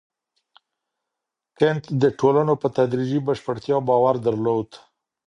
[1.57, 4.69] کنت د ټولنو په تدریجي بشپړتیا باور درلود.